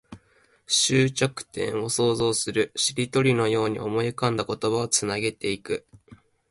[0.65, 2.71] 終着点を想像する。
[2.75, 5.85] しりとりのように思い浮かんだ言葉をつなげていく。